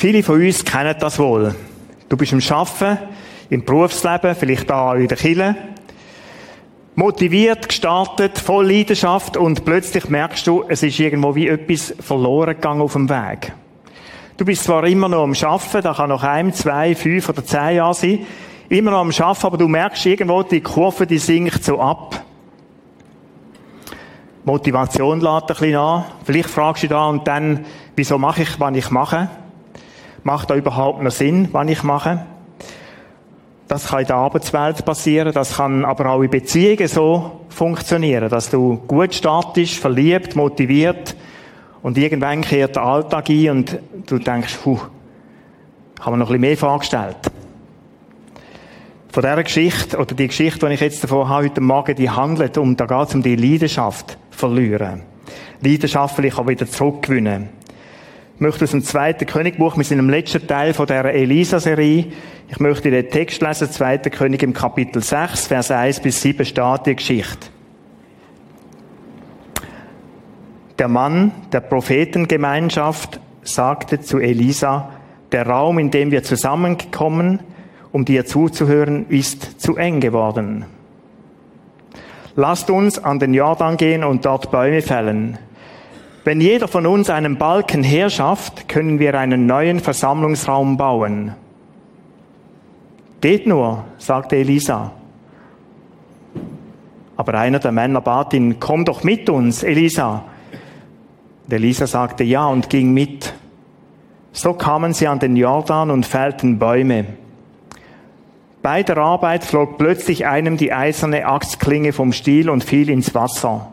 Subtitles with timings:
[0.00, 1.54] Viele von uns kennen das wohl.
[2.08, 2.96] Du bist im Schaffen,
[3.50, 5.54] im Berufsleben, vielleicht da in der Kirche,
[6.94, 12.80] motiviert, gestartet, voll Leidenschaft und plötzlich merkst du, es ist irgendwo wie etwas verloren gegangen
[12.80, 13.52] auf dem Weg.
[14.38, 17.76] Du bist zwar immer noch am Schaffen, da kann noch ein, zwei, fünf oder zehn
[17.76, 18.20] Jahre sein,
[18.70, 22.24] immer noch am Schaffen, aber du merkst irgendwo, die Kurve, die sinkt so ab.
[24.46, 26.04] Motivation lädt ein bisschen an.
[26.24, 29.28] Vielleicht fragst du da und dann, wieso mache ich, was ich mache?
[30.22, 32.26] Macht da überhaupt noch Sinn, was ich mache?
[33.68, 38.50] Das kann in der Arbeitswelt passieren, das kann aber auch in Beziehungen so funktionieren, dass
[38.50, 41.14] du gut startest, verliebt, motiviert
[41.82, 44.78] und irgendwann kehrt der Alltag ein und du denkst, puh,
[46.00, 47.30] haben wir noch ein bisschen mehr vorgestellt.
[49.12, 52.58] Von dieser Geschichte, oder die Geschichte, die ich jetzt davor habe, heute Morgen, die handelt
[52.58, 55.02] um, da geht es um die Leidenschaft verlieren.
[55.62, 57.48] Leidenschaft will ich auch wieder zurückgewinnen.
[58.42, 62.06] Möchte aus dem zweiten Königbuch, wir sind im letzten Teil von der Elisa-Serie,
[62.48, 66.86] ich möchte den Text lesen, zweiter König im Kapitel 6, Vers 1 bis 7 steht
[66.86, 67.48] die Geschichte.
[70.78, 74.88] Der Mann der Prophetengemeinschaft sagte zu Elisa,
[75.32, 77.40] der Raum, in dem wir zusammengekommen,
[77.92, 80.64] um dir zuzuhören, ist zu eng geworden.
[82.36, 85.36] Lasst uns an den Jordan gehen und dort Bäume fällen.
[86.24, 91.34] Wenn jeder von uns einen Balken herschafft, können wir einen neuen Versammlungsraum bauen.
[93.20, 94.92] Geht nur, sagte Elisa.
[97.16, 100.24] Aber einer der Männer bat ihn, komm doch mit uns, Elisa.
[101.46, 103.34] Und Elisa sagte ja und ging mit.
[104.32, 107.06] So kamen sie an den Jordan und fällten Bäume.
[108.62, 113.72] Bei der Arbeit flog plötzlich einem die eiserne Axtklinge vom Stiel und fiel ins Wasser.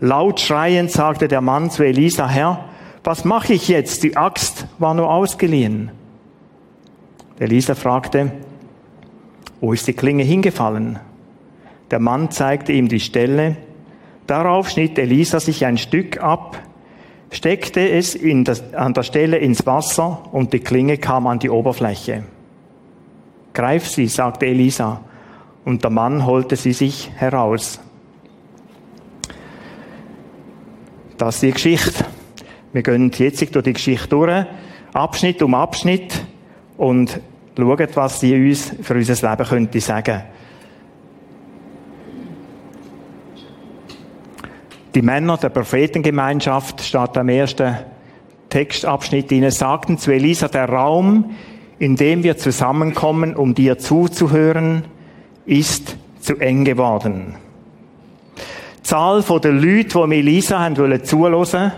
[0.00, 2.64] Laut schreiend sagte der Mann zu Elisa, Herr,
[3.02, 4.02] was mache ich jetzt?
[4.02, 5.90] Die Axt war nur ausgeliehen.
[7.38, 8.32] Elisa fragte,
[9.60, 10.98] wo ist die Klinge hingefallen?
[11.90, 13.56] Der Mann zeigte ihm die Stelle.
[14.26, 16.58] Darauf schnitt Elisa sich ein Stück ab,
[17.30, 22.24] steckte es das, an der Stelle ins Wasser und die Klinge kam an die Oberfläche.
[23.54, 25.00] Greif sie, sagte Elisa,
[25.64, 27.80] und der Mann holte sie sich heraus.
[31.18, 32.04] Das ist die Geschichte.
[32.72, 34.46] Wir gehen jetzt durch die Geschichte durch,
[34.92, 36.24] Abschnitt um Abschnitt,
[36.76, 37.20] und
[37.56, 40.22] schauen, was sie uns für unser Leben könnte sagen.
[44.94, 47.78] Die Männer der Prophetengemeinschaft, steht am ersten
[48.48, 51.32] Textabschnitt, ihnen sagten zu Elisa, der Raum,
[51.80, 54.84] in dem wir zusammenkommen, um dir zuzuhören,
[55.46, 57.34] ist zu eng geworden.
[58.88, 61.72] Die Zahl der Leute, die Elisa haben wollen zuhören,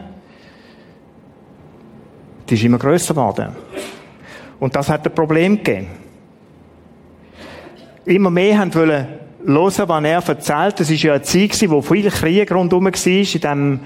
[2.49, 3.49] die ist immer grösser geworden.
[4.61, 5.89] Und das hat ein Problem gegeben.
[8.05, 9.09] Immer mehr haben wollen
[9.45, 10.79] hören, was er erzählt.
[10.79, 13.81] Das war ja eine Zeit, wo viel Krieg rundherum war, in dem,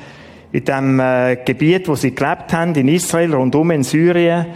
[0.53, 4.49] in dem äh, Gebiet, wo sie gelebt haben, in Israel, rundherum in Syrien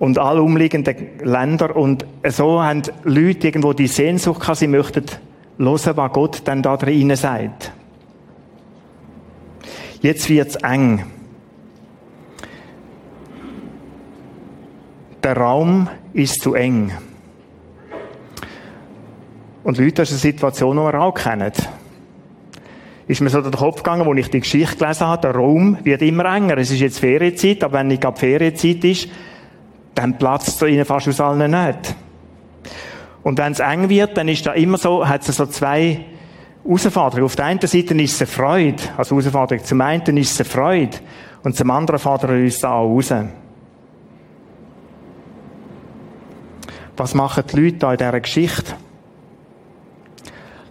[0.00, 1.76] und alle umliegenden Länder.
[1.76, 5.04] Und so haben Leute irgendwo die Sehnsucht gehabt, sie möchten
[5.58, 7.72] hören, was Gott dann da drin sagt.
[10.00, 11.04] Jetzt wird's eng.
[15.22, 16.92] Der Raum ist zu eng.
[19.64, 21.52] Und Leute, das ist eine Situation, die wir auch kennen.
[23.08, 25.78] Ist mir so durch den Kopf gegangen, wo ich die Geschichte gelesen habe, der Raum
[25.82, 26.58] wird immer enger.
[26.58, 29.08] Es ist jetzt Ferienzeit, aber wenn nicht gerade Ferienzeit ist,
[29.94, 31.96] dann platzt es ihnen fast aus allen nicht.
[33.22, 36.04] Und wenn es eng wird, dann ist da immer so, hat es so zwei
[36.64, 37.24] Herausforderungen.
[37.24, 38.82] Auf der einen Seite ist es eine Freude.
[38.96, 40.96] Also Herausforderung zum einen ist es eine Freude.
[41.42, 43.12] Und zum anderen fordert er uns da auch raus.
[46.96, 48.74] Was machen die Leute da in dieser Geschichte?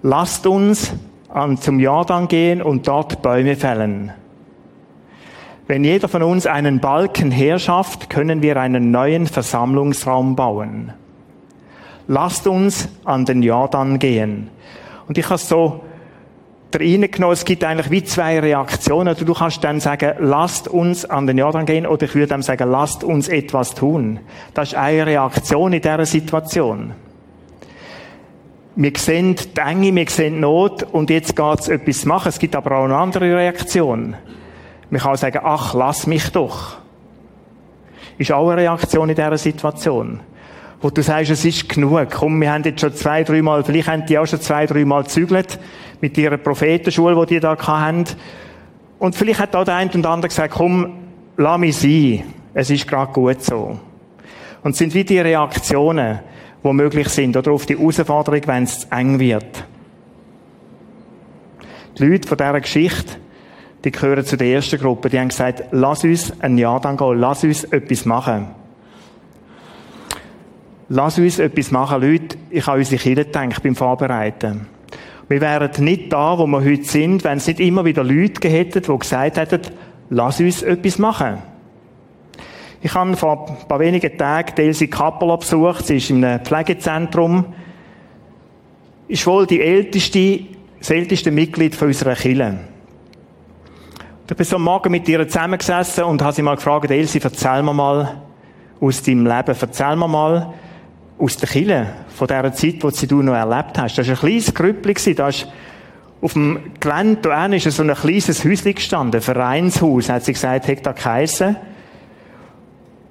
[0.04, 0.94] Lasst uns
[1.30, 4.12] an, zum Jordan gehen und dort Bäume fällen.
[5.68, 10.94] Wenn jeder von uns einen Balken herschafft, können wir einen neuen Versammlungsraum bauen.
[12.08, 14.50] Lasst uns an den Jordan gehen.
[15.08, 15.84] Und ich habe so
[16.74, 19.16] reingenommen, es gibt eigentlich wie zwei Reaktionen.
[19.16, 22.70] Du kannst dann sagen, lasst uns an den Jordan gehen, oder ich würde dann sagen,
[22.70, 24.20] lasst uns etwas tun.
[24.54, 26.94] Das ist eine Reaktion in dieser Situation.
[28.76, 32.30] Wir sehen die Enge, wir sehen die Not, und jetzt geht es etwas machen.
[32.30, 34.16] Es gibt aber auch eine andere Reaktion.
[34.90, 36.78] Man kann auch sagen, ach, lass mich doch.
[38.18, 40.20] Ist auch eine Reaktion in dieser Situation.
[40.82, 42.08] Wo du sagst, es ist genug.
[42.12, 45.60] Komm, wir haben jetzt schon zwei, dreimal, vielleicht haben die auch schon zwei, dreimal zügelt
[46.02, 48.06] mit ihrer Prophetenschule, die die da haben.
[49.00, 50.94] Und vielleicht hat auch der eine und andere gesagt, komm,
[51.36, 52.24] lass mich sein.
[52.54, 53.80] es ist gerade gut so.
[54.64, 56.20] Und es sind wie die Reaktionen,
[56.64, 59.64] die möglich sind, oder auf die Herausforderung, wenn es zu eng wird.
[61.98, 63.18] Die Leute von dieser Geschichte,
[63.84, 67.20] die gehören zu der ersten Gruppe, die haben gesagt, lass uns ein Jahr dann gehen,
[67.20, 68.48] lass uns etwas machen.
[70.90, 72.38] Lass uns etwas machen, Leute.
[72.50, 74.68] Ich habe unsere Kinder gedacht beim Vorbereiten.
[75.28, 78.82] Wir wären nicht da, wo wir heute sind, wenn es nicht immer wieder Leute hätten,
[78.82, 79.62] die gesagt hätten,
[80.10, 81.40] lass uns etwas machen.
[82.82, 85.86] Ich habe vor ein paar wenigen Tagen Elsie Kappeler besucht.
[85.86, 87.54] Sie ist in einem Pflegezentrum.
[89.10, 90.42] Ist wohl die älteste,
[90.80, 92.60] das älteste Mitglied von unserer Kirche.
[94.30, 97.64] Ich bin so am Morgen mit ihr zusammengesessen und habe sie mal gefragt, Elsie, erzähl
[97.64, 98.22] mir mal
[98.80, 100.54] aus deinem Leben, erzähl mir mal,
[101.20, 103.98] aus der Kille, von dieser Zeit, die du noch erlebt hast.
[103.98, 105.48] Das war ein kleines Grüppli, da ist
[106.22, 110.68] auf dem Gelände da ist so ein kleines Häuschen gestanden, ein Vereinshaus, hat sie gesagt,
[110.68, 111.56] hat da geheissen.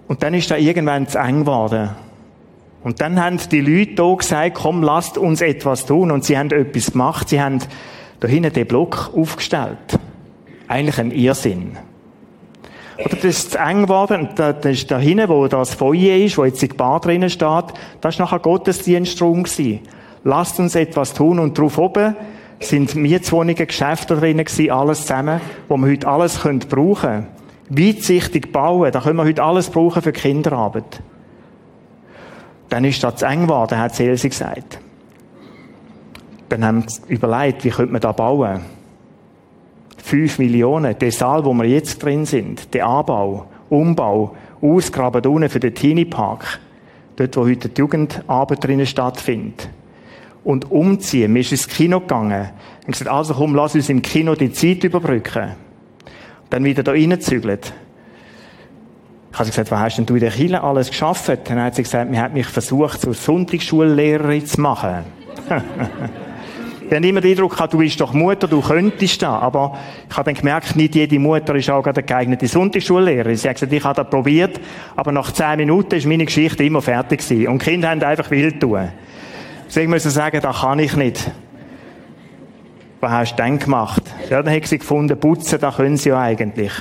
[0.09, 1.91] Und dann ist da irgendwann zu eng geworden.
[2.83, 6.13] Und dann haben die Leute da gesagt, komm, lasst uns etwas tun.
[6.13, 7.29] Und sie haben etwas gemacht.
[7.29, 7.59] Sie haben
[8.21, 9.99] da hinten den Block aufgestellt.
[10.69, 11.77] Eigentlich ein Irrsinn.
[12.99, 14.29] Oder das ist zu eng geworden.
[14.37, 17.65] Das ist da hinten, wo das Feuer ist, wo jetzt die Bar drinnen steht,
[18.01, 19.81] das war nachher Gottesdienstraum gewesen.
[20.25, 21.39] Lasst uns etwas tun.
[21.39, 22.17] Und drauf oben
[22.61, 27.27] sind Mietwohnungen, Geschäfte drinnen alles zusammen, wo wir heute alles können brauchen können.
[27.69, 31.03] Weitsichtig bauen, da können wir heute alles brauchen für Kinderarbeit.
[32.69, 34.79] Dann ist das zu eng geworden, hat Elsie gesagt.
[36.49, 38.61] Dann haben wir überlegt, wie könnte man da bauen?
[40.07, 40.97] 5 Millionen.
[40.97, 46.05] Der Saal, wo wir jetzt drin sind, der Anbau, Umbau, ausgraben unten für den Teenie
[46.05, 46.61] Park,
[47.17, 49.69] dort, wo heute die Jugendarbeit drinnen stattfindet.
[50.45, 51.35] Und umziehen.
[51.35, 52.51] Wir sind ins Kino gegangen.
[52.87, 55.57] Und gesagt, also komm, lass uns im Kino die Zeit überbrücken.
[56.51, 57.73] dann wieder da reinzügelt.
[59.33, 61.33] Ich habe gesagt, was hast denn du in der Kirche alles geschafft?
[61.47, 64.99] Dann hat sie gesagt, mir hat mich versucht, zur Sonntagsschullehrerin zu machen.
[66.89, 69.41] Ich habe immer den Eindruck gehabt, du bist doch Mutter, du könntest da.
[69.41, 69.77] Aber
[70.09, 73.37] ich habe dann gemerkt, nicht jede Mutter ist auch gerade eine geeignete Sonntagsschullehrerin.
[73.37, 74.61] Sie hat gesagt, ich habe das probiert,
[74.95, 77.49] aber nach zehn Minuten ist meine Geschichte immer fertig gewesen.
[77.49, 78.89] Und die Kinder haben einfach wild tun.
[79.67, 81.29] Deswegen müssen sagen, das kann ich nicht.
[83.01, 84.03] Was hast du denn gemacht?
[84.31, 86.73] Ja, dann hat sie gefunden, putzen, das können sie ja eigentlich.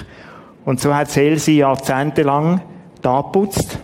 [0.66, 2.62] Und so hat sie jahrzehntelang
[3.02, 3.80] da geputzt.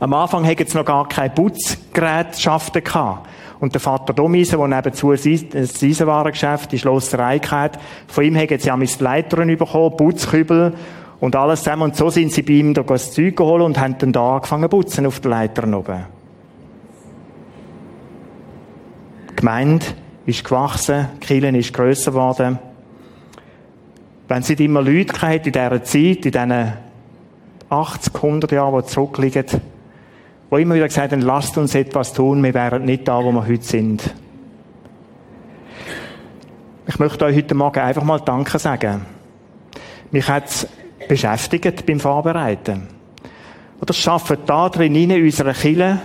[0.00, 3.28] Am Anfang hatten sie noch gar keine Putzgerätschaften gehabt.
[3.60, 8.96] Und der Vater Domisen, der nebenzu ein Eisenwarengeschäft, die Schlosserei hatte, von ihm haben sie
[8.96, 10.74] die Leitern bekommen, Putzkübel
[11.20, 11.82] und alles zusammen.
[11.82, 14.62] Und so sind sie bei ihm da das Zeug geholt und haben dann da angefangen
[14.62, 16.06] zu putzen auf der Leiter oben.
[19.30, 19.86] Die Gemeinde
[20.24, 22.58] ist gewachsen, die Kirche ist grösser geworden.
[24.28, 26.72] Wenn sie immer Leute hatten in dieser Zeit, in diesen
[27.68, 29.44] 80, 100 Jahren, die zurückliegen,
[30.50, 33.46] wo immer wieder gesagt haben, lasst uns etwas tun, wir wären nicht da, wo wir
[33.46, 34.14] heute sind.
[36.88, 39.06] Ich möchte euch heute Morgen einfach mal Danke sagen.
[40.10, 40.68] Mich hat es
[41.08, 42.88] beschäftigt beim Vorbereiten.
[43.80, 46.00] Oder schaffen da drin in unserer Kille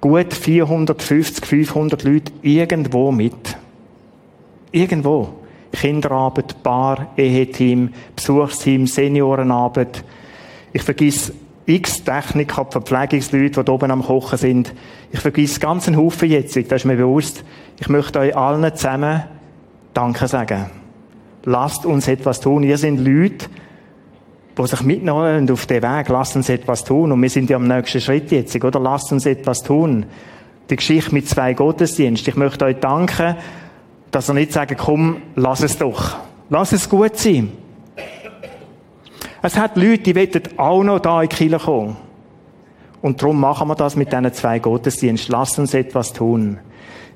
[0.00, 3.56] gut 450, 500 Leute irgendwo mit.
[4.72, 5.34] Irgendwo.
[5.72, 10.04] Kinderarbeit, Bar, Eheteam, Besuchsteam, Seniorenarbeit.
[10.72, 11.32] Ich vergiss
[11.66, 14.72] x Technik habe, Verpflegungsleute, die oben am Kochen sind.
[15.12, 17.44] Ich vergesse ganz einen Haufen jetzt, das ist mir bewusst.
[17.80, 19.24] Ich möchte euch allen zusammen
[19.94, 20.66] Danke sagen.
[21.44, 22.64] Lasst uns etwas tun.
[22.64, 23.46] Ihr sind Leute,
[24.58, 26.08] die sich mitnehmen auf den Weg.
[26.08, 27.12] Lasst uns etwas tun.
[27.12, 28.80] Und wir sind ja am nächsten Schritt jetzt, oder?
[28.80, 30.06] Lasst uns etwas tun.
[30.68, 32.30] Die Geschichte mit zwei Gottesdiensten.
[32.30, 33.36] Ich möchte euch danken,
[34.10, 36.16] dass ihr nicht sagen, komm, lass es doch.
[36.50, 37.52] Lass es gut sein.
[39.44, 41.98] Es hat Leute, die wollen auch noch da in die Kirche kommen.
[43.02, 45.32] Und darum machen wir das mit diesen zwei Gottesdiensten.
[45.32, 46.60] Lasst uns etwas tun.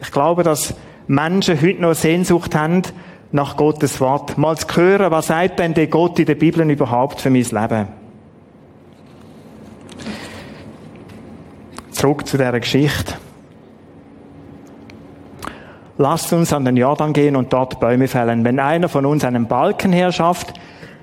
[0.03, 0.75] Ich glaube, dass
[1.07, 2.83] Menschen heute noch Sehnsucht haben
[3.33, 4.37] nach Gottes Wort.
[4.37, 7.89] Mal zu hören, was sagt denn der Gott in der Bibel überhaupt für mein Leben?
[11.93, 13.15] Zurück zu dieser Geschichte.
[15.97, 18.45] Lasst uns an den Jordan gehen und dort Bäume fällen.
[18.45, 20.53] Wenn einer von uns einen Balken herschafft,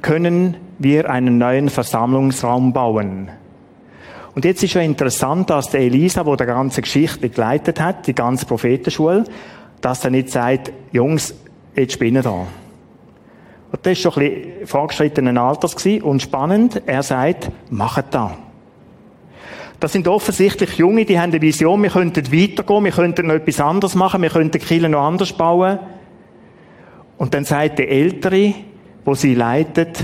[0.03, 3.29] können wir einen neuen Versammlungsraum bauen.
[4.35, 8.15] Und jetzt ist ja interessant, dass der Elisa, wo der ganze Geschichte begleitet hat, die
[8.15, 9.23] ganze Prophetenschule,
[9.79, 11.33] dass er nicht sagt, Jungs,
[11.75, 12.45] jetzt bin ich da.
[13.71, 16.81] Und das ist schon ein bisschen vorgeschrittenen Alters gewesen und spannend.
[16.85, 18.37] Er sagt, macht da.
[19.79, 23.59] Das sind offensichtlich Junge, die haben eine Vision, wir könnten weitergehen, wir könnten noch etwas
[23.59, 25.79] anderes machen, wir könnten Kirche noch anders bauen.
[27.17, 28.53] Und dann sagt der Ältere,
[29.03, 30.03] wo sie leitet,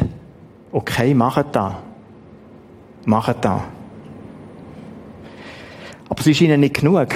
[0.72, 1.74] okay, macht das.
[3.06, 3.64] Machen da.
[6.10, 7.08] Aber es ist ihnen nicht genug.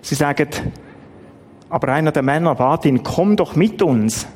[0.00, 0.48] Sie sagen,
[1.68, 4.26] aber einer der Männer bat ihn, komm doch mit uns.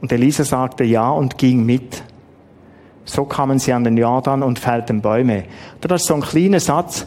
[0.00, 2.02] Und Elisa sagte ja und ging mit.
[3.04, 5.44] So kamen sie an den Jordan und fällten Bäume.
[5.80, 7.06] Das ist so ein kleiner Satz.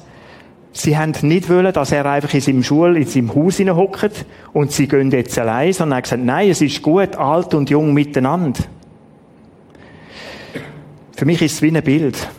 [0.72, 4.72] Sie haben nicht wollen, dass er einfach in seinem Schul, in seinem Haus hockt und
[4.72, 7.94] sie gehen jetzt allein, sondern er hat gesagt, nein, es ist gut, alt und jung
[7.94, 8.62] miteinander.
[11.18, 12.30] Für mich ist es wie ein Bild.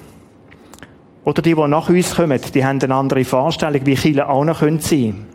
[1.25, 4.61] Oder die, die nach uns kommen, die haben eine andere Vorstellung, wie Chile auch noch
[4.61, 5.27] sein können.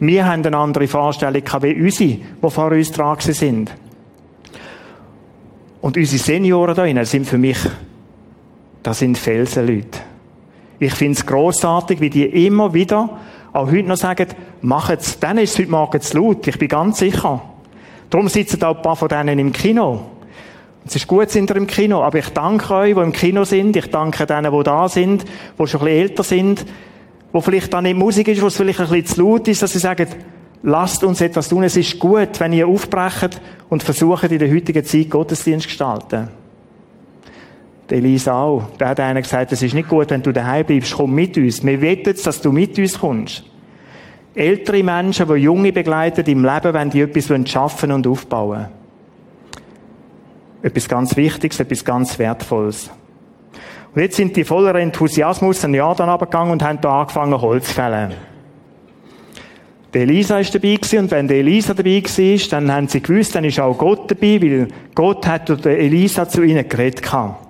[0.00, 3.74] Wir haben eine andere Vorstellung wie unsere, die vor uns dran sind.
[5.80, 7.56] Und unsere Senioren da drinnen sind für mich,
[8.82, 10.00] das sind Felsenleute.
[10.78, 13.18] Ich finde es grossartig, wie die immer wieder,
[13.54, 14.26] auch heute noch sagen,
[14.60, 16.46] machen's, dann ist es heute Morgen zu laut.
[16.46, 17.40] Ich bin ganz sicher.
[18.10, 20.02] Darum sitzen da ein paar von denen im Kino.
[20.86, 23.74] Es ist gut, sind ihr im Kino, aber ich danke euch, die im Kino sind.
[23.76, 25.24] Ich danke denen, die da sind,
[25.58, 26.66] die schon ein bisschen älter sind,
[27.32, 29.72] wo vielleicht da nicht Musik ist, wo es vielleicht ein bisschen zu laut ist, dass
[29.72, 30.06] sie sagen,
[30.62, 31.62] lasst uns etwas tun.
[31.62, 36.28] Es ist gut, wenn ihr aufbrecht und versucht, in der heutigen Zeit Gottesdienst zu gestalten.
[37.88, 38.64] Der Elisa auch.
[38.78, 41.64] Da hat einer gesagt, es ist nicht gut, wenn du daheim bleibst, komm mit uns.
[41.64, 43.44] Wir wettet, dass du mit uns kommst.
[44.34, 48.66] Ältere Menschen, die Junge begleiten im Leben, wenn die etwas schaffen und aufbauen.
[50.64, 52.88] Etwas ganz Wichtiges, etwas ganz Wertvolles.
[53.94, 57.70] Und jetzt sind die voller Enthusiasmus ein Jahr dann abgegangen und haben da angefangen, Holz
[57.70, 58.14] fällen.
[59.92, 63.34] Der Elisa ist dabei gewesen, und wenn der Elisa dabei war, dann haben sie gewusst,
[63.34, 67.46] dann ist auch Gott dabei, weil Gott hat durch Elisa zu ihnen geredet gehabt.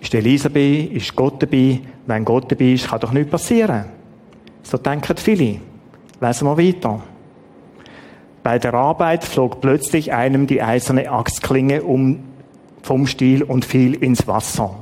[0.00, 3.84] Ist Elisa dabei, ist Gott dabei, wenn Gott dabei ist, kann doch nichts passieren.
[4.62, 5.60] So denken viele.
[6.18, 7.02] Lesen wir weiter.
[8.46, 12.20] Bei der Arbeit flog plötzlich einem die eiserne Axtklinge um
[12.80, 14.76] vom Stiel und fiel ins Wasser.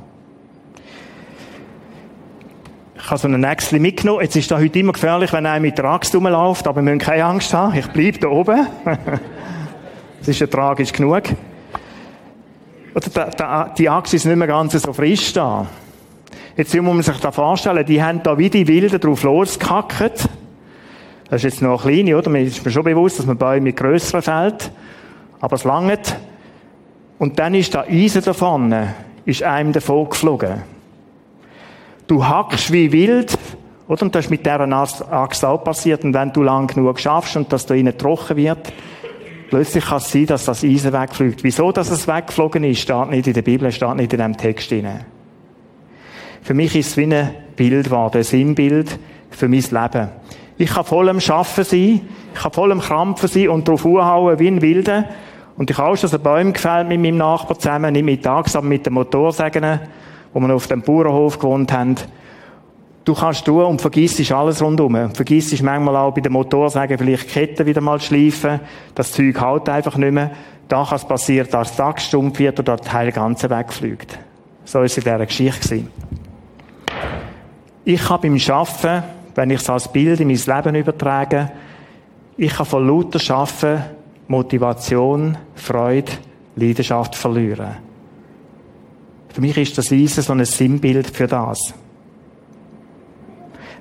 [2.95, 4.21] Ich habe so einen Äxtchen mitgenommen.
[4.21, 6.99] Jetzt ist da heute immer gefährlich, wenn einer mit der Axt rumläuft, aber wir müssen
[6.99, 7.75] keine Angst haben.
[7.75, 8.67] Ich bleibe da oben.
[10.19, 11.23] das ist ja tragisch genug.
[13.79, 15.65] Die Axt ist nicht mehr ganz so frisch da.
[16.55, 20.29] Jetzt muss man sich da vorstellen, die haben da wie die Wilden drauf losgekackt.
[21.29, 22.29] Das ist jetzt noch eine kleine, oder?
[22.29, 24.71] Mir ist mir schon bewusst, dass man Bäume mit grösseren fällt.
[25.39, 26.17] Aber es langt.
[27.17, 28.93] Und dann ist da Eisen da vorne,
[29.25, 30.63] ist einem davon geflogen.
[32.07, 33.37] Du hackst wie wild,
[33.87, 34.03] oder?
[34.03, 34.71] Und das ist mit dieser
[35.11, 36.03] Axt auch passiert.
[36.03, 38.71] Und wenn du lang genug schaffst und dass da innen trocken wird,
[39.49, 41.43] plötzlich kann es sein, dass das Eisen wegfliegt.
[41.43, 44.69] Wieso, dass es weggeflogen ist, steht nicht in der Bibel, steht nicht in dem Text
[44.69, 44.87] drin.
[46.41, 48.99] Für mich ist es wie ein Bild geworden, ein Sinnbild
[49.31, 50.09] für mein Leben.
[50.57, 52.01] Ich kann voll am Schaffen sein,
[52.33, 55.05] ich kann voll am Krampfen sein und drauf hauen wie ein Wilder.
[55.57, 58.55] Und ich habe auch schon so Bäume gefällt mit meinem Nachbar zusammen, nicht mit Tags,
[58.55, 59.79] aber mit dem Motorsägen
[60.35, 61.95] wo wir auf dem Bauernhof gewohnt haben.
[63.05, 65.11] Du kannst tun und vergisst alles rundum.
[65.13, 68.59] Vergisst manchmal auch bei dem Motorsägen vielleicht Ketten wieder mal schleifen.
[68.95, 70.31] Das Zeug hält einfach nicht mehr.
[70.67, 74.19] Da kann es passieren, dass das Tag stumpf wird oder der Teil ganze wegfliegt.
[74.65, 75.83] So ist es in dieser Geschichte.
[77.85, 79.03] Ich habe beim Arbeiten,
[79.35, 81.51] wenn ich es als Bild in mein Leben übertrage,
[82.37, 83.83] ich kann von lauter Schaffen
[84.27, 86.11] Motivation, Freude,
[86.55, 87.77] Leidenschaft verlieren.
[89.29, 91.73] Für mich ist das Eisen so ein Sinnbild für das.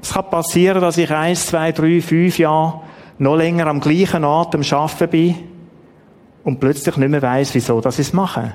[0.02, 2.82] Es kann passieren, dass ich eins, zwei, drei, fünf Jahre
[3.18, 5.34] noch länger am gleichen Ort am Arbeiten bin
[6.42, 8.52] und plötzlich nicht mehr weiss, wieso ich es mache.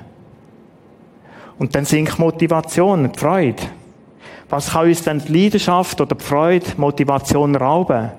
[1.58, 3.62] Und dann sinkt Motivation, Freude.
[4.50, 8.10] Was kann uns denn die Leidenschaft oder die Freude, Motivation rauben?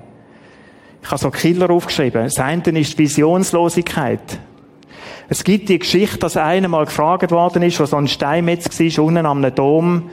[1.04, 2.24] Ich habe so Killer aufgeschrieben.
[2.24, 4.40] Das eine ist Visionslosigkeit.
[5.28, 9.06] Es gibt die Geschichte, dass einer mal gefragt worden ist, wo so ein Steinmetz war,
[9.06, 10.10] unten am Dom.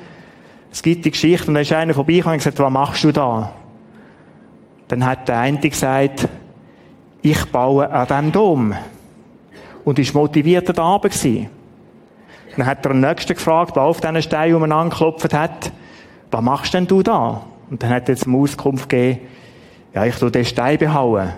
[0.72, 3.52] Es gibt die Geschichte, und da ist einer vorbeigekommen und gesagt, was machst du da?
[4.88, 6.28] Dann hat der eine gesagt,
[7.22, 8.74] ich baue an diesem Dom.
[9.84, 11.48] Und ist motiviert da Abend gewesen.
[12.56, 15.72] Dann hat er den Nächsten gefragt, der auf diesen Stein umeinander geklopft hat,
[16.30, 17.42] was machst denn du da?
[17.70, 19.20] Und dann hat er eine Auskunft gegeben,
[19.94, 21.32] ja, ich tu den Stein behauen.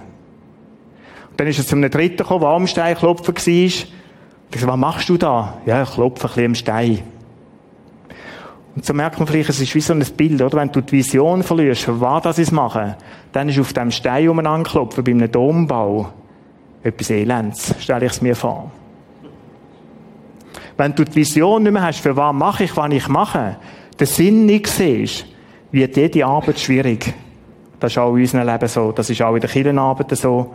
[1.37, 3.47] Dann ist er zu einem Dritten gekommen, der am Stein klopfen war.
[3.47, 3.87] Ich
[4.51, 5.59] sagte, was machst du da?
[5.65, 7.03] Ja, ich klopfe ein bisschen am Stein.
[8.75, 10.59] Und so merkt man vielleicht, es ist wie so ein Bild, oder?
[10.59, 12.95] Wenn du die Vision verlierst, für was das ist machen,
[13.33, 16.09] dann ist auf dem Stein um anklopfen, bei einem Dombau,
[16.83, 18.71] etwas Elends, stelle ich es mir vor.
[20.77, 23.57] Wenn du die Vision nicht mehr hast, für was mache ich, was ich mache,
[24.01, 25.27] den Sinn nicht siehst,
[25.71, 27.15] wird jede Arbeit schwierig.
[27.79, 28.93] Das ist auch in unserem Leben so.
[28.93, 30.55] Das ist auch in der Kirchenarbeit so.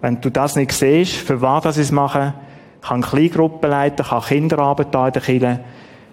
[0.00, 2.34] Wenn du das nicht siehst, für was das ich mache,
[2.82, 5.60] kann Kleingruppen leiten, kann Kinderarbeit da in der Kirche,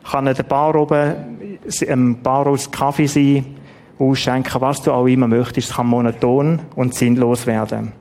[0.09, 3.45] kann der Bar oben, ein Bar aus Kaffee sein,
[3.99, 5.69] ausschenken, was du auch immer möchtest.
[5.69, 7.91] Es kann monoton und sinnlos werden.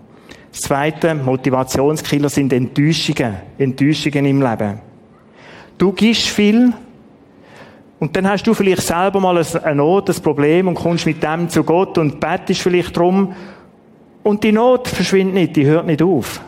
[0.51, 3.37] Das zweite, Motivationskiller sind Enttäuschungen.
[3.59, 4.81] Enttäuschungen im Leben.
[5.79, 6.73] Du gibst viel,
[8.01, 11.51] und dann hast du vielleicht selber mal eine Not, ein Problem und kommst mit dem
[11.51, 13.35] zu Gott und bettest vielleicht drum.
[14.23, 16.41] Und die Not verschwindet nicht, die hört nicht auf.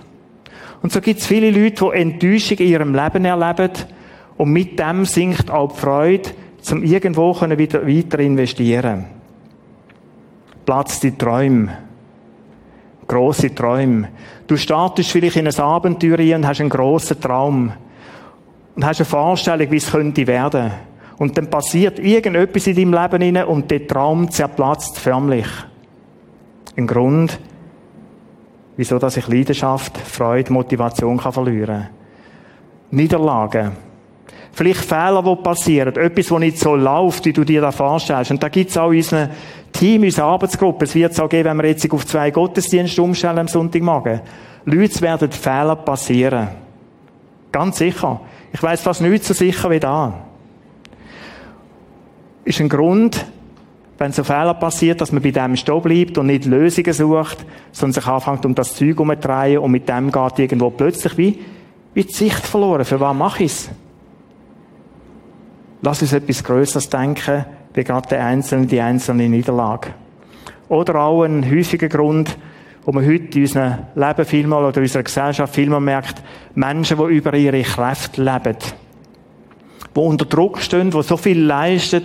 [0.82, 3.70] Und so gibt es viele Leute, die Enttäuschung in ihrem Leben erleben
[4.38, 6.30] und mit dem sinkt auch die Freude,
[6.62, 9.04] zum irgendwo wieder weiter investieren.
[10.64, 11.76] Platz die Träume.
[13.06, 14.08] Grosse Träume.
[14.46, 17.72] Du startest vielleicht in ein Abenteuer und hast einen grossen Traum.
[18.74, 20.70] Und hast eine Vorstellung, wie es könnte werden.
[21.18, 25.46] Und dann passiert irgendetwas in deinem Leben hinein und der Traum zerplatzt förmlich.
[26.76, 27.38] Ein Grund,
[28.76, 31.88] wieso dass ich Leidenschaft, Freude, Motivation kann verlieren
[32.90, 33.72] Niederlagen.
[34.52, 35.96] Vielleicht Fehler, die passieren.
[35.96, 38.30] Etwas, das nicht so läuft, wie du dir das vorstellst.
[38.30, 39.30] Und da gibt es auch in unserem
[39.72, 40.84] Team, unsere Arbeitsgruppe.
[40.84, 44.20] Es wird es auch geben, wenn wir jetzt auf zwei Gottesdienste umstellen am Sonntagmorgen.
[44.66, 46.48] Leute, werden Fehler passieren.
[47.50, 48.20] Ganz sicher.
[48.52, 50.31] Ich weiß fast nicht so sicher wie da
[52.44, 53.24] ist ein Grund,
[53.98, 57.94] wenn so Fehler passiert, dass man bei dem stehen bleibt und nicht Lösungen sucht, sondern
[57.94, 61.38] sich anfängt um das Zeug umzudrehen und mit dem geht irgendwo plötzlich wie,
[61.94, 62.84] wie die Sicht verloren.
[62.84, 63.70] Für was mache ich es?
[65.82, 67.44] Lass uns etwas Größeres denken,
[67.74, 69.90] wie gerade der einzelne, die einzelne Niederlage.
[70.68, 72.36] Oder auch ein häufiger Grund,
[72.84, 76.22] wo man heute in unserem Leben vielmal oder in unserer Gesellschaft vielmal merkt,
[76.54, 78.56] Menschen, die über ihre Kräfte leben,
[79.94, 82.04] die unter Druck stehen, die so viel leisten,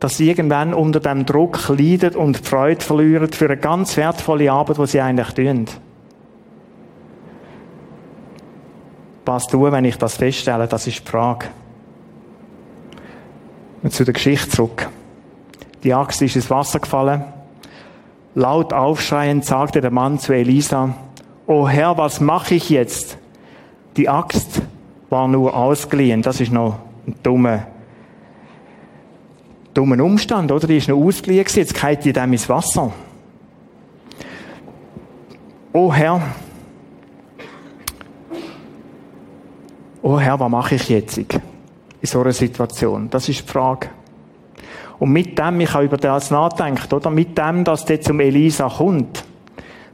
[0.00, 4.52] dass sie irgendwann unter dem Druck leiden und die Freude verlieren für eine ganz wertvolle
[4.52, 5.64] Arbeit, die sie eigentlich tun.
[9.24, 10.68] Was tun, wenn ich das feststelle?
[10.68, 11.46] Das ist die Frage.
[13.82, 14.88] Und zu der Geschichte zurück.
[15.82, 17.24] Die Axt ist ins Wasser gefallen.
[18.34, 20.94] Laut aufschreiend sagte der Mann zu Elisa,
[21.46, 23.18] O Herr, was mache ich jetzt?
[23.96, 24.62] Die Axt
[25.10, 26.22] war nur ausgeliehen.
[26.22, 27.14] Das ist noch ein
[29.72, 30.66] dummer Umstand, oder?
[30.66, 32.92] Die ist noch ausgeliehen jetzt geht die dem ins Wasser.
[35.72, 36.22] Oh Herr,
[40.02, 41.26] oh Herr, was mache ich jetzt in
[42.02, 43.10] so einer Situation?
[43.10, 43.88] Das ist die Frage.
[44.98, 47.10] Und mit dem, ich habe über das nachdenkt, oder?
[47.10, 49.24] Mit dem, dass der zum Elisa kommt,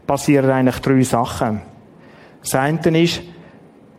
[0.06, 1.62] passieren eigentlich drei Sachen.
[2.42, 3.22] Das eine ist,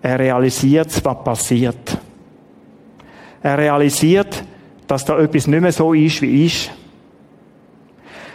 [0.01, 1.92] er realisiert, was passiert.
[3.43, 4.43] Er realisiert,
[4.87, 6.71] dass da etwas nicht mehr so ist, wie ist.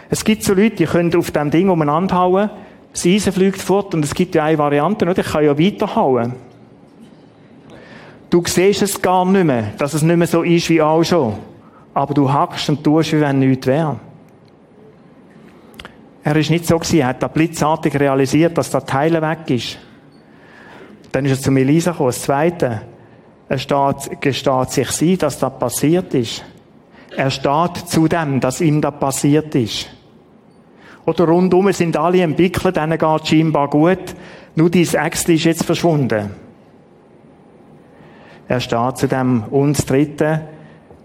[0.09, 2.49] Es gibt so Leute, die können auf dem Ding umeinander hauen,
[2.93, 5.17] das Eisen fliegt fort und es gibt ja eine Variante, oder?
[5.17, 6.33] ich kann ja weiterhauen.
[8.29, 11.35] Du siehst es gar nicht mehr, dass es nicht mehr so ist wie auch schon.
[11.93, 13.99] Aber du hackst und tust, wie wenn nichts wäre.
[16.23, 19.79] Er ist nicht so gewesen, er hat da blitzartig realisiert, dass der Teil weg ist.
[21.11, 22.09] Dann ist er zu Elisa gekommen.
[22.09, 22.81] Das Zweite,
[23.49, 26.45] er steht, gesteht sich sein, dass das passiert ist.
[27.17, 29.89] Er steht zu dem, dass ihm das passiert ist.
[31.05, 34.15] Oder rundum sind alle im Bickel, denen geht scheinbar gut.
[34.53, 36.29] Nur dieses Äxel ist jetzt verschwunden.
[38.47, 40.41] Er steht zu dem uns Dritten.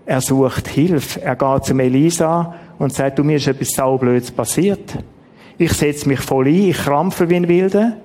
[0.04, 1.22] Er sucht Hilfe.
[1.22, 4.98] Er geht zum Elisa und sagt, du, mir ist etwas saublöds passiert.
[5.56, 7.96] Ich setze mich voll ein, ich krampfe wie ein Wilder.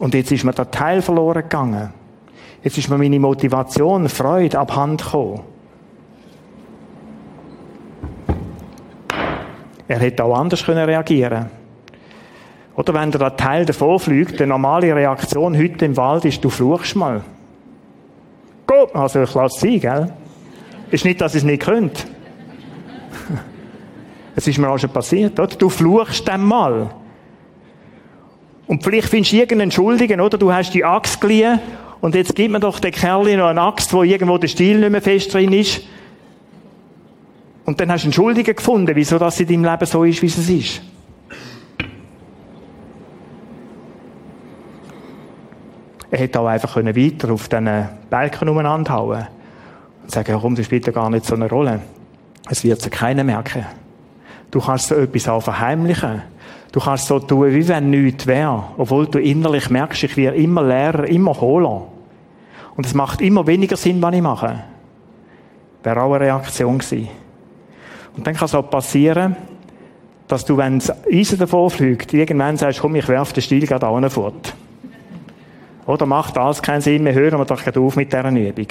[0.00, 1.99] Und jetzt ist mir der Teil verloren gegangen.
[2.62, 5.40] Jetzt ist mir meine Motivation, Freude abhanden gekommen.
[9.88, 11.46] Er hätte auch anders können reagieren
[12.76, 16.94] Oder wenn der Teil davon fliegt, die normale Reaktion heute im Wald ist, du fluchst
[16.94, 17.22] mal.
[18.66, 20.12] Gut, also ich lasse es sein, gell?
[20.90, 22.02] Ist nicht, dass ich es nicht könnte.
[24.36, 25.56] Es ist mir auch schon passiert, oder?
[25.56, 26.88] Du fluchst dann mal.
[28.68, 30.38] Und vielleicht findest du irgendeinen Schuldigen, oder?
[30.38, 31.58] Du hast die Axt geliehen
[32.00, 34.90] und jetzt gibt mir doch der Kerl noch eine Axt, wo irgendwo der Stiel nicht
[34.90, 35.82] mehr fest drin ist.
[37.66, 40.26] Und dann hast du einen Schuldigen gefunden, wieso das in deinem Leben so ist, wie
[40.26, 40.82] es ist.
[46.10, 49.26] Er hätte auch einfach weiter auf diesen Balken umeinander hauen
[50.02, 51.80] und sagen, warum, das spielt ja gar nicht so eine Rolle.
[52.48, 53.64] Es wird sich keiner merken.
[54.50, 56.22] Du kannst so etwas auch verheimlichen.
[56.72, 60.62] Du kannst so tun, wie wenn nichts wäre, obwohl du innerlich merkst, ich werde immer
[60.62, 61.82] leerer, immer hohler.
[62.76, 64.62] Und es macht immer weniger Sinn, was ich mache.
[65.82, 67.08] Wäre auch eine Reaktion gewesen.
[68.16, 69.36] Und dann kann es auch passieren,
[70.28, 73.86] dass du, wenn das Eisen davor fliegt, irgendwann sagst, komm, ich werfe den Stil gerade
[73.86, 74.54] auch fort.
[75.86, 78.66] Oder macht alles keinen Sinn mehr, hören wir doch auf mit dieser Übung.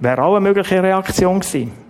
[0.00, 1.83] Wäre auch eine mögliche Reaktion gewesen.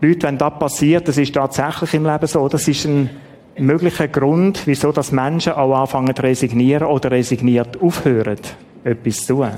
[0.00, 3.10] Leute, wenn das passiert, das ist tatsächlich im Leben so, das ist ein
[3.58, 8.38] möglicher Grund, wieso dass Menschen auch anfangen zu resignieren oder resigniert aufhören,
[8.82, 9.50] etwas zu tun.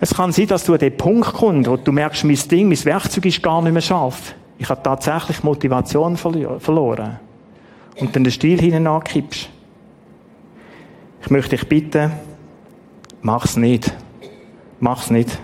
[0.00, 2.84] Es kann sein, dass du an den Punkt kommst, wo du merkst, mein Ding, mein
[2.84, 4.34] Werkzeug ist gar nicht mehr scharf.
[4.56, 7.18] Ich habe tatsächlich Motivation verloren.
[7.98, 9.50] Und dann den Stil hinein ankippst.
[11.22, 12.12] Ich möchte dich bitten,
[13.22, 13.92] mach's nicht.
[14.78, 15.36] Mach's nicht.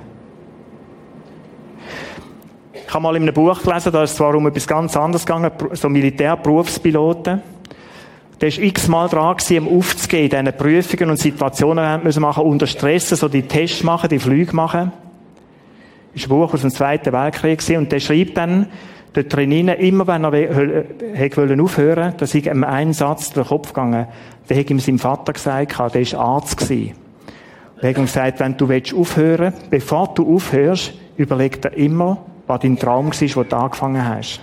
[2.95, 5.51] Ich habe mal in einem Buch gelesen, da ist zwar um etwas ganz anderes gegangen,
[5.73, 7.43] so Militärberufspiloten.
[8.41, 13.09] Der ist x-mal dran um aufzugehen, in diesen Prüfungen und Situationen müssen machen, unter Stress,
[13.09, 14.93] so die Tests machen, die Flüge machen.
[16.13, 18.69] Das ist ein Buch aus dem Zweiten Weltkrieg und der schreibt dann,
[19.13, 23.69] dort drinnen, immer wenn er hätte aufhören dass ich ihm einen Satz durch den Kopf
[23.71, 24.07] gegangen,
[24.49, 26.93] der hat ihm sein Vater gesagt, der war Arzt gewesen.
[27.81, 32.61] Er hat ihm gesagt, wenn du aufhören willst, bevor du aufhörst, überleg dir immer, was
[32.61, 34.41] dein Traum war, wo du angefangen hast.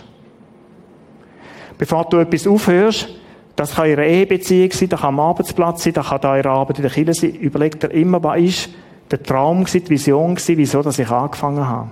[1.77, 3.09] Bevor du etwas aufhörst,
[3.55, 6.77] das kann ihre Ehebeziehung sein, das kann am Arbeitsplatz sein, das kann da ihre Arbeit
[6.77, 8.69] in der Kirche sein, überleg dir immer, was ist
[9.11, 11.89] der Traum die Vision wieso ich angefangen habe.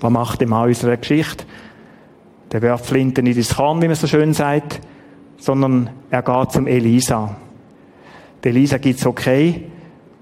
[0.00, 1.44] Was macht der Mann unserer Geschichte?
[2.52, 4.80] Der wirft Flinten nicht ins Korn, wie man so schön sagt,
[5.36, 7.36] sondern er geht zum Elisa.
[8.42, 9.66] Der Elisa gibt's okay,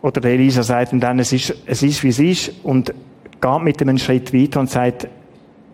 [0.02, 2.92] oder der Elisa sagt ihm dann, es ist, es ist wie es ist, und
[3.40, 5.08] geht mit einem Schritt weiter und sagt,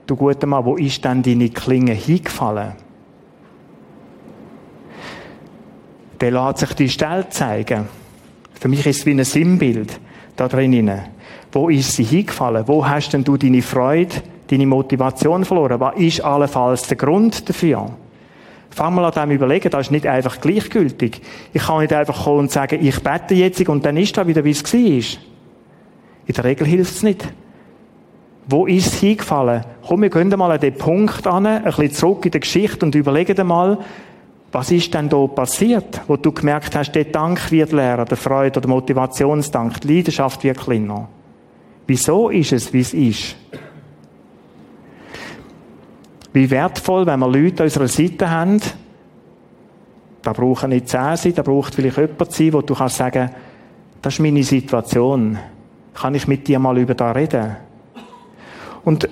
[0.06, 2.72] du guter Mann, wo ist denn deine Klinge hingefallen?
[6.20, 7.88] Der lässt sich die Stelle zeigen.
[8.54, 10.00] Für mich ist es wie ein Sinnbild
[10.37, 11.00] da drinnen.
[11.52, 12.66] Wo ist sie hingefallen?
[12.66, 14.16] Wo hast denn du deine Freude,
[14.48, 15.80] deine Motivation verloren?
[15.80, 17.90] Was ist allenfalls der Grund dafür?
[18.74, 21.20] Fang mal an dem überlegen, das ist nicht einfach gleichgültig.
[21.52, 24.44] Ich kann nicht einfach kommen und sagen, ich bete jetzt und dann ist da wieder,
[24.44, 25.20] wie es war.
[26.26, 27.32] In der Regel hilft es nicht.
[28.48, 29.64] Wo ist es hingefallen?
[29.87, 32.96] Komm, wir gehen mal an den Punkt an, ein bisschen zurück in der Geschichte und
[32.96, 33.78] überlegen mal,
[34.50, 38.58] was ist denn da passiert, wo du gemerkt hast, der Dank wird leer, der Freude
[38.58, 41.08] oder Motivationsdank, die Leidenschaft wird kleiner.
[41.87, 43.37] Wieso ist es, wie es ist?
[46.35, 48.61] Wie wertvoll, wenn wir Leute an unserer Seite haben,
[50.20, 53.31] da brauchen nicht zehn sein, da braucht vielleicht jemand sein, wo du kannst sagen,
[54.03, 55.38] das ist meine Situation.
[55.94, 57.55] Kann ich mit dir mal über da reden?
[58.85, 59.09] Und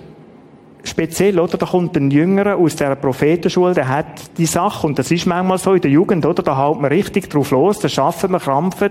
[0.83, 5.13] speziell, oder, da kommt ein Jüngerer aus der Prophetenschule, der hat die Sache, und das
[5.13, 8.33] ist manchmal so in der Jugend, oder, da haut man richtig drauf los, da schaffen
[8.33, 8.91] wir, krampfen.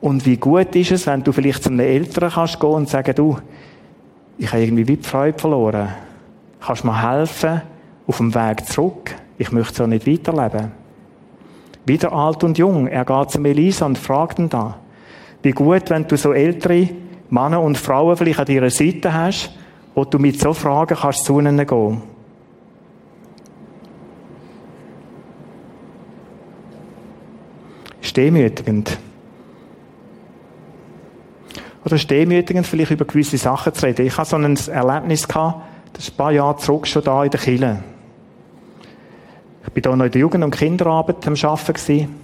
[0.00, 3.14] Und wie gut ist es, wenn du vielleicht zu einem Eltern kannst gehen und sagen,
[3.14, 3.38] du,
[4.38, 5.88] ich habe irgendwie wie die Freude verloren
[6.64, 7.62] Kannst du mir helfen
[8.06, 9.14] auf dem Weg zurück?
[9.36, 10.70] Ich möchte so nicht weiterleben.
[11.84, 12.86] Wieder alt und jung.
[12.86, 14.78] Er geht zu Elisa und fragt ihn da.
[15.42, 16.88] Wie gut, wenn du so ältere
[17.30, 19.50] Männer und Frauen vielleicht an deiner Seite hast,
[19.94, 22.02] wo du mit so Fragen kannst zu ihnen gehen.
[28.00, 28.98] Stehmütigend.
[31.84, 34.06] Oder stehmütigend vielleicht über gewisse Sachen zu reden.
[34.06, 37.30] Ich hatte so ein Erlebnis gehabt, das ist ein paar Jahre zurück schon da in
[37.30, 37.82] der Kille.
[39.64, 42.22] Ich bin da noch in der Jugend- und Kinderarbeit am Arbeiten gewesen.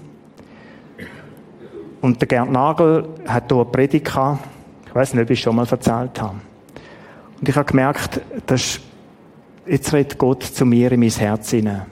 [2.00, 4.44] Und der Gerd Nagel hat hier eine Predigt gehabt.
[4.86, 6.36] Ich weiß nicht, ob ich es schon mal erzählt habe.
[7.40, 8.80] Und ich habe gemerkt, dass
[9.66, 11.82] jetzt redet Gott zu mir in mein Herz hinein.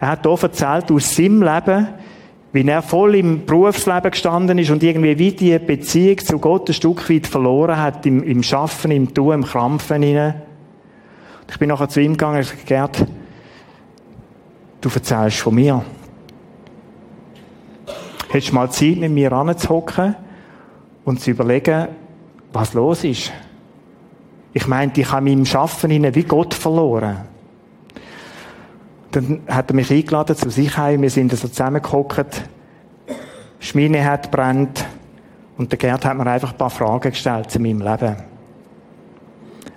[0.00, 1.88] Er hat hier erzählt aus seinem Leben,
[2.52, 6.74] wie er voll im Berufsleben gestanden ist und irgendwie wie die Beziehung zu Gott ein
[6.74, 10.42] Stück weit verloren hat, im, im Schaffen, im Tun, im Krampfen hinein.
[11.50, 13.06] Ich bin nachher zu ihm gegangen und gesagt, Gerd,
[14.80, 15.82] du erzählst von mir.
[18.28, 20.14] Hättest du mal Zeit, mit mir anzuhocken
[21.04, 21.88] und zu überlegen,
[22.52, 23.32] was los ist?
[24.52, 27.18] Ich meinte, ich habe meinem Schaffen hinein wie Gott verloren.
[29.10, 31.02] Dann hat er mich eingeladen zu sich heim.
[31.02, 32.42] Wir sind so zusammengehockt.
[33.60, 34.84] Schmine hat brennt.
[35.56, 38.16] Und der Gerd hat mir einfach ein paar Fragen gestellt zu meinem Leben.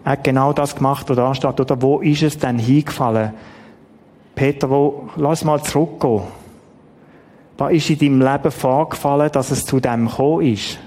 [0.03, 1.59] Er hat genau das gemacht, was da steht.
[1.59, 3.33] Oder wo ist es denn hingefallen?
[4.35, 6.23] Peter, wo, lass mal zurückgehen.
[7.57, 10.79] Was ist in deinem Leben vorgefallen, dass es zu dem gekommen ist?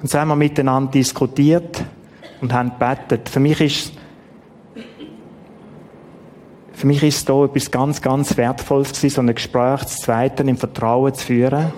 [0.00, 1.84] Und so haben wir miteinander diskutiert
[2.40, 3.28] und haben gebetet.
[3.28, 3.92] Für mich ist
[6.72, 10.58] für mich ist da etwas ganz, ganz Wertvolles gewesen, so ein Gespräch zu zweiten im
[10.58, 11.72] Vertrauen zu führen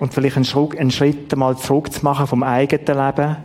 [0.00, 3.36] und vielleicht einen Schritt, einen Schritt mal zurückzumachen vom eigenen Leben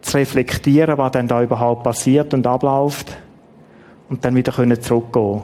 [0.00, 3.16] zu reflektieren, was denn da überhaupt passiert und abläuft
[4.08, 5.42] und dann wieder zurückgehen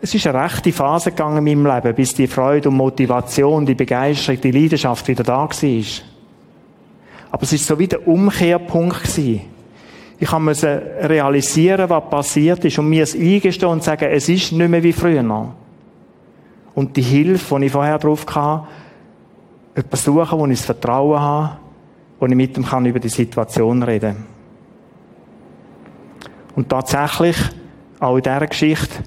[0.00, 3.74] Es ist eine rechte Phase gegangen in meinem Leben, bis die Freude und Motivation, die
[3.74, 5.48] Begeisterung, die Leidenschaft wieder da war.
[7.30, 9.42] Aber es ist so wie der Umkehrpunkt gewesen.
[10.20, 14.68] Ich musste realisieren, was passiert ist und mir es eingestehen und sagen, es ist nicht
[14.68, 15.52] mehr wie früher.
[16.74, 18.66] Und die Hilfe, die ich vorher drauf hatte,
[19.76, 21.56] jemanden suchen, wo ich das Vertrauen habe,
[22.18, 24.26] wo ich mit ihm kann über die Situation reden.
[26.56, 27.36] Und tatsächlich,
[28.00, 29.04] auch in dieser Geschichte,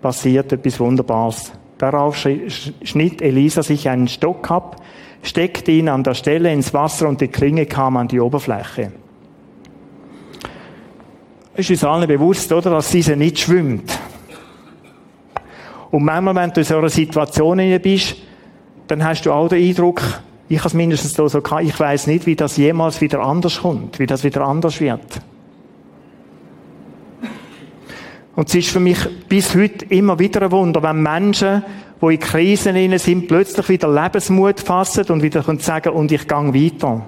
[0.00, 1.52] passiert etwas Wunderbares.
[1.78, 4.82] Darauf schnitt Elisa sich einen Stock ab,
[5.22, 8.92] steckte ihn an der Stelle ins Wasser und die Klinge kam an die Oberfläche.
[11.54, 13.98] Ist uns allen bewusst, oder, dass diese nicht schwimmt.
[15.90, 18.16] Und manchmal, wenn du in so einer Situation bist,
[18.88, 20.00] dann hast du auch den Eindruck,
[20.48, 23.98] ich habe es mindestens so gehabt, ich weiß nicht, wie das jemals wieder anders kommt,
[23.98, 25.22] wie das wieder anders wird.
[28.34, 31.62] Und es ist für mich bis heute immer wieder ein Wunder, wenn Menschen,
[32.00, 37.06] die in Krisen sind, plötzlich wieder Lebensmut fassen und wieder sagen, und ich gehe weiter.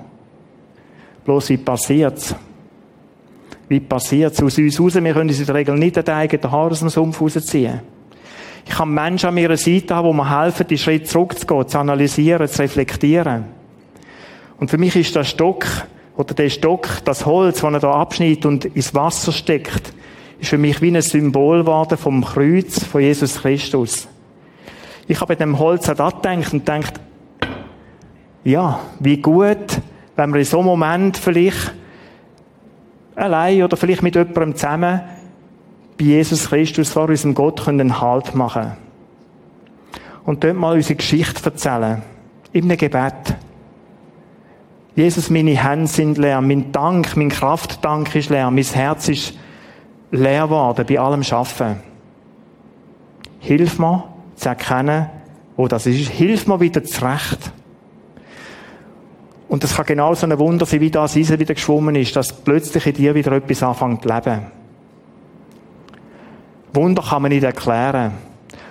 [1.25, 2.35] Bloß wie passiert's?
[3.69, 4.43] Wie passiert's?
[4.43, 6.91] Aus uns raus, wir können uns in der Regel nicht den eigenen Haar aus dem
[6.91, 7.81] Sumpf rausziehen.
[8.67, 12.49] Ich kann Menschen an meiner Seite haben, die mir helfen, die Schritt zurückzugehen, zu analysieren,
[12.49, 13.45] zu reflektieren.
[14.59, 15.67] Und für mich ist der Stock,
[16.17, 19.93] oder der Stock, das Holz, das er da abschneidet und ins Wasser steckt,
[20.39, 24.09] ist für mich wie ein Symbol geworden vom Kreuz von Jesus Christus.
[25.07, 27.01] Ich habe bei dem Holz an das gedacht und gedacht,
[28.45, 29.81] ja, wie gut,
[30.17, 31.75] wenn wir in so einem Moment vielleicht
[33.15, 35.01] allein oder vielleicht mit jemandem zusammen
[35.97, 38.73] bei Jesus Christus vor unserem Gott können Halt machen
[40.25, 42.03] Und dort mal unsere Geschichte erzählen.
[42.53, 43.37] In einem Gebet.
[44.97, 49.35] Jesus, meine Hände sind leer, mein Dank, mein Kraftdank ist leer, mein Herz ist
[50.13, 51.81] leer geworden bei allem Schaffen.
[53.41, 54.05] Hilf mir
[54.37, 55.11] zu erkennen,
[55.57, 56.11] wo das ist.
[56.11, 57.53] Hilf mir wieder zurecht.
[59.49, 62.33] Und das kann genau so ein Wunder sein, wie das Eisen wieder geschwommen ist, dass
[62.33, 64.47] plötzlich in dir wieder etwas anfängt zu leben.
[66.75, 68.13] Wunder kann man nicht erklären.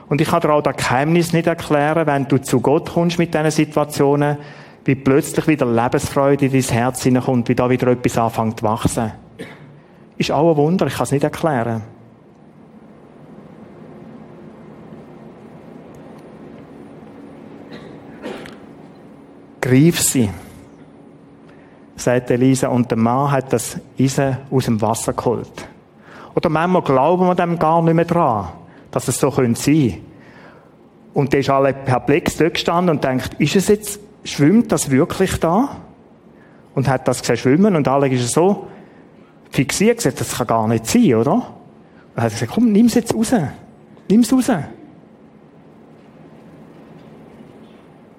[0.10, 3.34] Und ich kann dir auch das Geheimnis nicht erklären, wenn du zu Gott kommst mit
[3.34, 4.38] diesen Situationen,
[4.86, 9.12] wie plötzlich wieder Lebensfreude in dein Herz hineinkommt, wie da wieder etwas anfängt zu wachsen.
[10.18, 11.82] Ist auch ein Wunder, ich kann es nicht erklären.
[19.62, 20.30] Greif sie,
[21.96, 25.73] sagt Elisa, und der Mann hat das Eisen aus dem Wasser geholt.
[26.36, 28.50] Oder manchmal glauben wir dem gar nicht mehr dran,
[28.92, 29.98] dass es so sein könnte.
[31.14, 35.40] Und der ist alle perplex dort gestanden und denkt, ist es jetzt, schwimmt das wirklich
[35.40, 35.78] da?
[36.74, 38.68] Und hat das gesehen schwimmen und alle ist so
[39.52, 41.34] fixiert gesagt, das kann gar nicht sein, oder?
[41.34, 41.44] Und
[42.16, 43.34] er hat gesagt, komm, nimm es jetzt raus.
[44.10, 44.50] Nimm es raus.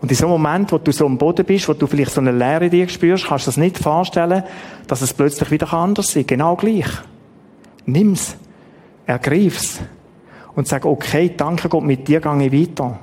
[0.00, 2.20] Und in so einem Moment, wo du so am Boden bist, wo du vielleicht so
[2.20, 4.44] eine Leere in dir spürst, kannst du das nicht vorstellen,
[4.86, 6.38] dass es plötzlich wieder anders sein kann.
[6.38, 6.86] Genau gleich.
[7.86, 8.36] Nimm's.
[9.06, 9.80] Ergreif's.
[10.54, 12.98] Und sag, okay, danke Gott, mit dir gehe ich weiter.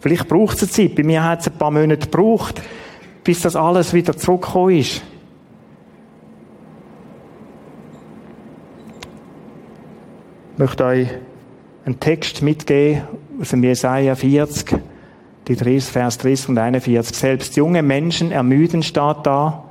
[0.00, 0.94] Vielleicht braucht es eine Zeit.
[0.96, 2.60] Bei mir hat es ein paar Monate gebraucht,
[3.22, 5.02] bis das alles wieder zurückgekommen ist.
[10.52, 11.08] Ich möchte euch
[11.84, 13.02] einen Text mitgeben
[13.40, 14.76] aus dem Jesaja 40,
[15.48, 17.16] die 30, Vers 30 und 41.
[17.16, 19.64] Selbst junge Menschen ermüden, steht da,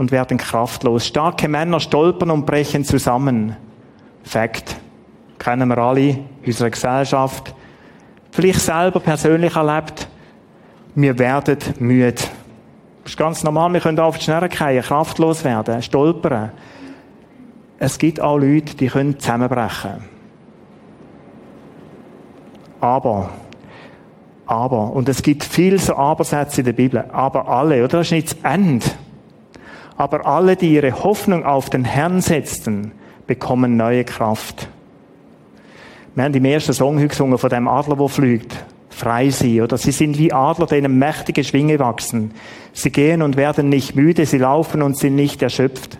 [0.00, 1.06] und werden kraftlos.
[1.06, 3.54] Starke Männer stolpern und brechen zusammen.
[4.22, 4.76] Fakt.
[5.38, 7.54] Kennen wir alle in unserer Gesellschaft.
[8.30, 10.08] Vielleicht selber persönlich erlebt.
[10.94, 12.14] Wir werden müde.
[12.14, 13.74] Das ist ganz normal.
[13.74, 16.52] Wir können auf die Schnelle fallen, kraftlos werden, stolpern.
[17.78, 20.02] Es gibt auch Leute, die können zusammenbrechen.
[22.80, 23.28] Aber,
[24.46, 27.98] aber, und es gibt viel so Abersätze in der Bibel, aber alle, oder?
[27.98, 28.86] Das ist nicht das Ende.
[30.00, 32.92] Aber alle, die ihre Hoffnung auf den Herrn setzten,
[33.26, 34.66] bekommen neue Kraft.
[36.14, 38.64] Wir haben im ersten Song gesungen von dem Adler, der fliegt.
[38.88, 39.76] Frei sie, oder?
[39.76, 42.30] Sie sind wie Adler, denen mächtige Schwinge wachsen.
[42.72, 45.98] Sie gehen und werden nicht müde, sie laufen und sind nicht erschöpft.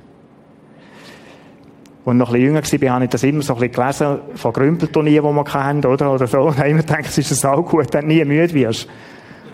[2.06, 4.52] Und noch ein bisschen jünger war, habe ich das immer so ein bisschen gelesen von
[4.54, 6.14] Grümpelturnieren, die wir hatten, oder?
[6.14, 6.40] Oder so.
[6.40, 8.88] Und habe immer gedacht, es ist auch gut, wenn du nie müde wirst.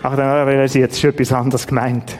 [0.04, 2.16] Aber dann realisiert, es ist etwas anderes gemeint.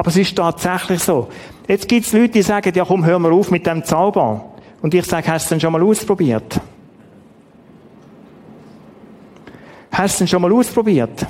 [0.00, 1.28] Aber es ist tatsächlich so.
[1.68, 4.46] Jetzt gibt es Leute, die sagen, ja komm, hör mal auf mit dem Zauber.
[4.80, 6.58] Und ich sage, hast du es denn schon mal ausprobiert?
[9.92, 11.26] Hast du es denn schon mal ausprobiert?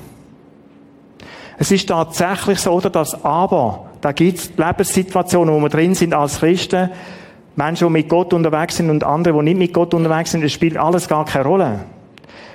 [1.58, 6.14] Es ist tatsächlich so, oder, dass aber, da gibt es Lebenssituationen, wo wir drin sind
[6.14, 6.90] als Christen,
[7.56, 10.52] Menschen, die mit Gott unterwegs sind und andere, die nicht mit Gott unterwegs sind, es
[10.52, 11.80] spielt alles gar keine Rolle.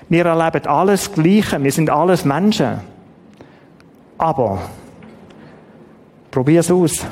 [0.08, 1.62] Wir erleben alles Gleiche.
[1.62, 2.80] Wir sind alles Menschen.
[4.18, 4.60] Aber,
[6.36, 7.06] probier's aus.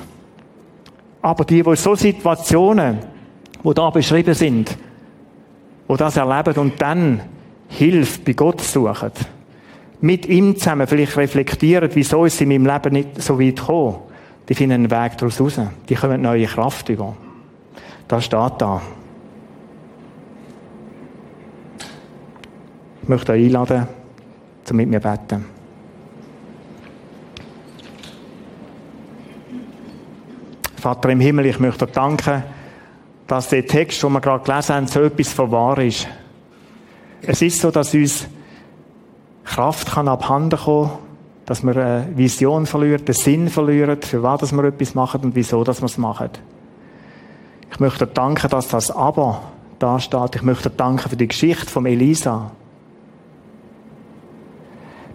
[1.21, 2.99] Aber die, die so Situationen,
[3.63, 4.77] wo da beschrieben sind,
[5.87, 7.21] wo das erleben und dann
[7.69, 9.11] Hilfe bei Gott suchen,
[10.01, 13.95] mit ihm zusammen vielleicht reflektieren, wieso ist sie in meinem Leben nicht so weit gekommen,
[14.49, 15.61] die finden einen Weg daraus raus.
[15.87, 17.15] Die kommen neue Kraft über.
[18.09, 18.81] Das steht da.
[23.01, 23.87] Ich möchte euch einladen,
[24.65, 25.52] zum mit mir beten.
[30.83, 32.43] Vater im Himmel, ich möchte dir danken,
[33.27, 36.09] dass der Text, den wir gerade gelesen haben, so etwas von wahr ist.
[37.21, 38.27] Es ist so, dass uns
[39.45, 40.91] Kraft kann abhanden kommen,
[41.45, 45.65] dass wir eine Vision verlieren, den Sinn verlieren, für was wir etwas machen und wieso
[45.65, 46.31] wir es machen.
[47.71, 49.41] Ich möchte dir danken, dass das Aber
[49.79, 50.35] da steht.
[50.35, 52.51] Ich möchte dir danken für die Geschichte von Elisa.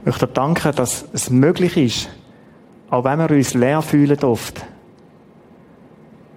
[0.01, 2.09] Ich möchte dir danken, dass es möglich ist,
[2.89, 4.65] auch wenn wir uns leer fühlen oft,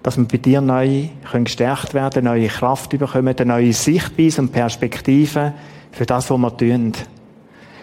[0.02, 4.52] dass wir bei dir neu können gestärkt werden, neue Kraft bekommen, eine neue Sichtweise und
[4.52, 5.54] Perspektive
[5.92, 6.92] für das, was wir tun.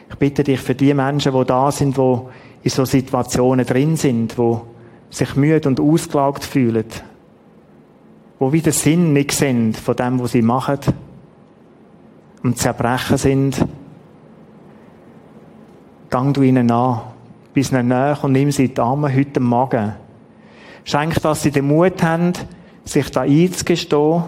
[0.10, 2.20] Ich bitte dich für die Menschen, die da sind, die
[2.64, 4.58] in so Situationen drin sind, die
[5.10, 6.86] sich müde und ausgelaugt fühlen,
[8.38, 10.80] wo wieder Sinn nicht sind von dem, was sie machen
[12.44, 13.66] und zerbrechen sind.
[16.10, 17.02] Dank du ihnen an,
[17.54, 19.94] bis ihnen näher und nimm sie in die Arme heute Morgen.
[20.84, 22.34] Schenk, dass sie den Mut haben,
[22.84, 24.24] sich da einzugestehen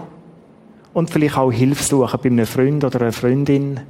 [0.92, 3.80] und vielleicht auch Hilfe suchen bei einem Freund oder einer Freundin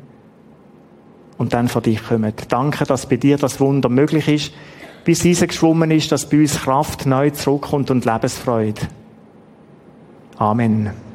[1.39, 2.33] und dann von dich kommen.
[2.49, 4.53] Danke, dass bei dir das Wunder möglich ist,
[5.05, 8.83] bis Eisen geschwommen ist, dass bei uns Kraft neu zurückkommt und Lebensfreude.
[10.39, 11.12] Amen.